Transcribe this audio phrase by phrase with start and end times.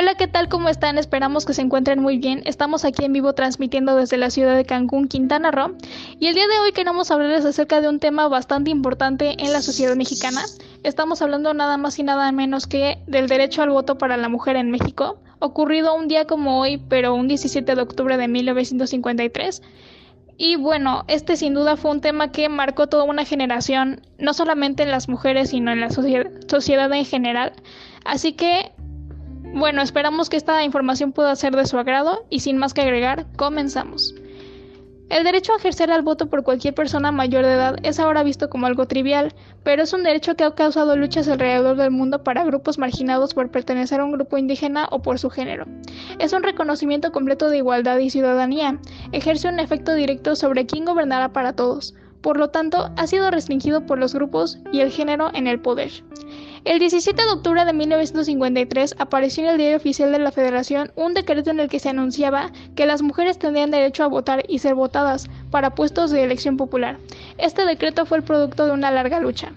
[0.00, 0.48] Hola, ¿qué tal?
[0.48, 0.96] ¿Cómo están?
[0.96, 2.42] Esperamos que se encuentren muy bien.
[2.44, 5.74] Estamos aquí en vivo transmitiendo desde la ciudad de Cancún, Quintana Roo.
[6.20, 9.60] Y el día de hoy queremos hablarles acerca de un tema bastante importante en la
[9.60, 10.44] sociedad mexicana.
[10.84, 14.54] Estamos hablando nada más y nada menos que del derecho al voto para la mujer
[14.54, 19.62] en México, ocurrido un día como hoy, pero un 17 de octubre de 1953.
[20.36, 24.84] Y bueno, este sin duda fue un tema que marcó toda una generación, no solamente
[24.84, 27.54] en las mujeres, sino en la sociedad en general.
[28.04, 28.70] Así que
[29.54, 33.26] bueno, esperamos que esta información pueda ser de su agrado y sin más que agregar,
[33.36, 34.14] comenzamos.
[35.08, 38.50] El derecho a ejercer al voto por cualquier persona mayor de edad es ahora visto
[38.50, 39.34] como algo trivial,
[39.64, 43.50] pero es un derecho que ha causado luchas alrededor del mundo para grupos marginados por
[43.50, 45.64] pertenecer a un grupo indígena o por su género.
[46.18, 48.78] Es un reconocimiento completo de igualdad y ciudadanía,
[49.12, 53.86] ejerce un efecto directo sobre quién gobernará para todos, por lo tanto ha sido restringido
[53.86, 55.90] por los grupos y el género en el poder.
[56.68, 61.14] El 17 de octubre de 1953 apareció en el Diario Oficial de la Federación un
[61.14, 64.74] decreto en el que se anunciaba que las mujeres tendrían derecho a votar y ser
[64.74, 66.98] votadas para puestos de elección popular.
[67.38, 69.52] Este decreto fue el producto de una larga lucha.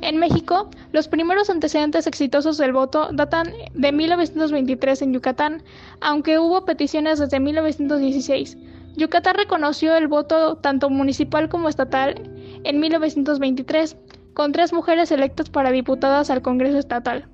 [0.00, 5.62] En México, los primeros antecedentes exitosos del voto datan de 1923 en Yucatán,
[6.00, 8.58] aunque hubo peticiones desde 1916.
[8.96, 12.20] Yucatán reconoció el voto tanto municipal como estatal
[12.64, 13.96] en 1923
[14.34, 17.26] con tres mujeres electas para diputadas al Congreso Estatal,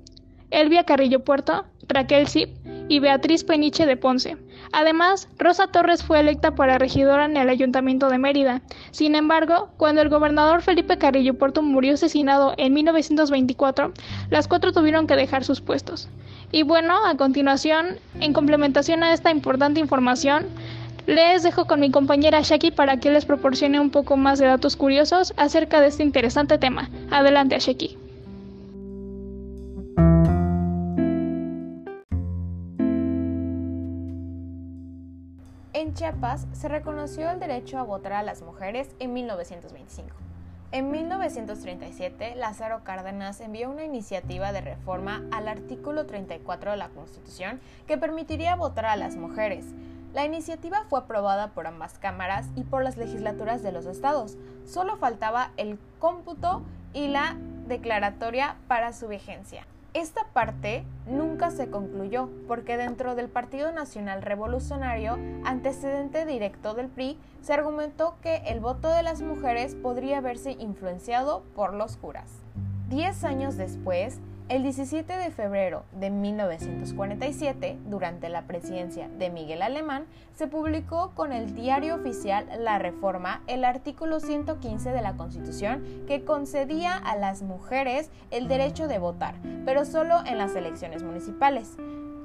[0.51, 2.49] Elvia Carrillo Puerto, Raquel Zip
[2.89, 4.37] y Beatriz Peniche de Ponce.
[4.71, 8.61] Además, Rosa Torres fue electa para regidora en el Ayuntamiento de Mérida.
[8.91, 13.93] Sin embargo, cuando el gobernador Felipe Carrillo Puerto murió asesinado en 1924,
[14.29, 16.09] las cuatro tuvieron que dejar sus puestos.
[16.51, 20.47] Y bueno, a continuación, en complementación a esta importante información,
[21.07, 24.75] les dejo con mi compañera Shaki para que les proporcione un poco más de datos
[24.75, 26.89] curiosos acerca de este interesante tema.
[27.09, 27.97] Adelante, Shaki.
[35.71, 40.09] En Chiapas se reconoció el derecho a votar a las mujeres en 1925.
[40.73, 47.61] En 1937, Lázaro Cárdenas envió una iniciativa de reforma al artículo 34 de la Constitución
[47.87, 49.65] que permitiría votar a las mujeres.
[50.13, 54.37] La iniciativa fue aprobada por ambas cámaras y por las legislaturas de los estados.
[54.65, 56.63] Solo faltaba el cómputo
[56.93, 57.35] y la
[57.67, 59.65] declaratoria para su vigencia.
[59.93, 67.17] Esta parte nunca se concluyó porque dentro del Partido Nacional Revolucionario, antecedente directo del PRI,
[67.41, 72.31] se argumentó que el voto de las mujeres podría verse influenciado por los curas.
[72.89, 74.19] Diez años después,
[74.49, 81.33] el 17 de febrero de 1947, durante la presidencia de Miguel Alemán, se publicó con
[81.33, 87.41] el diario oficial La Reforma el artículo 115 de la Constitución que concedía a las
[87.41, 91.75] mujeres el derecho de votar, pero solo en las elecciones municipales.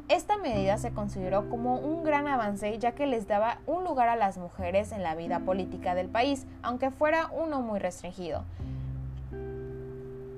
[0.09, 4.16] Esta medida se consideró como un gran avance ya que les daba un lugar a
[4.16, 8.44] las mujeres en la vida política del país, aunque fuera uno muy restringido.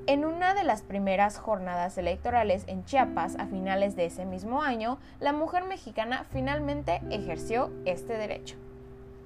[0.06, 4.98] En una de las primeras jornadas electorales en Chiapas a finales de ese mismo año,
[5.18, 8.56] la mujer mexicana finalmente ejerció este derecho.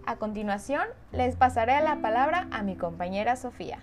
[0.07, 3.81] A continuación, les pasaré la palabra a mi compañera Sofía.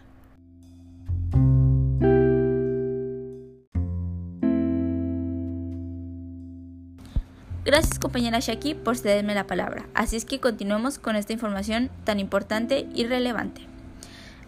[7.65, 9.85] Gracias compañera Shaki por cederme la palabra.
[9.95, 13.74] Así es que continuemos con esta información tan importante y relevante.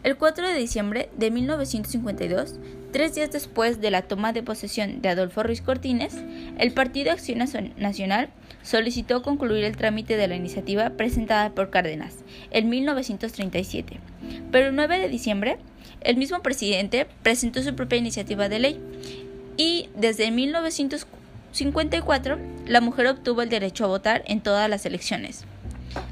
[0.04, 2.54] El 4 de diciembre de 1952,
[2.92, 6.16] tres días después de la toma de posesión de Adolfo Ruiz Cortines,
[6.58, 7.40] el Partido Acción
[7.78, 8.30] Nacional
[8.62, 12.14] solicitó concluir el trámite de la iniciativa presentada por Cárdenas
[12.52, 14.00] en 1937.
[14.52, 15.58] Pero el 9 de diciembre,
[16.02, 18.80] el mismo presidente presentó su propia iniciativa de ley
[19.58, 22.38] y desde 1954
[22.68, 25.46] la mujer obtuvo el derecho a votar en todas las elecciones.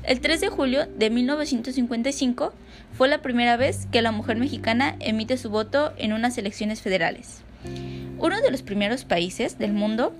[0.03, 2.53] El 3 de julio de 1955
[2.93, 7.41] fue la primera vez que la mujer mexicana emite su voto en unas elecciones federales.
[8.17, 10.13] Uno de los primeros países del mundo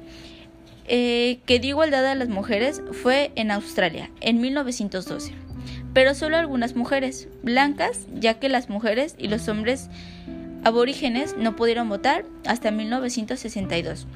[0.87, 5.33] eh, que dio igualdad a las mujeres fue en Australia, en 1912,
[5.93, 9.89] pero solo algunas mujeres blancas, ya que las mujeres y los hombres
[10.63, 14.07] aborígenes no pudieron votar hasta 1962.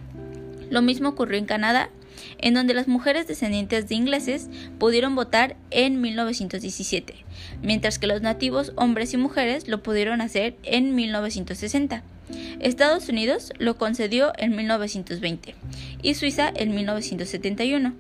[0.70, 1.90] Lo mismo ocurrió en Canadá
[2.38, 7.16] en donde las mujeres descendientes de ingleses pudieron votar en 1917,
[7.62, 12.04] mientras que los nativos hombres y mujeres lo pudieron hacer en 1960.
[12.60, 15.56] Estados Unidos lo concedió en 1920
[16.02, 17.94] y Suiza en 1971.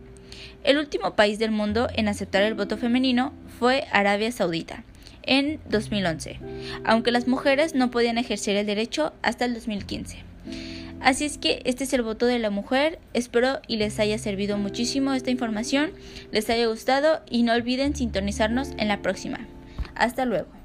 [0.64, 4.84] El último país del mundo en aceptar el voto femenino fue Arabia Saudita
[5.24, 6.40] en 2011,
[6.86, 10.29] aunque las mujeres no podían ejercer el derecho hasta el 2015.
[11.02, 13.00] Así es que este es el voto de la mujer.
[13.14, 15.92] Espero y les haya servido muchísimo esta información,
[16.32, 19.48] les haya gustado y no olviden sintonizarnos en la próxima.
[19.96, 20.59] Hasta luego.